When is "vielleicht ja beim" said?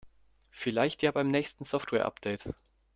0.49-1.29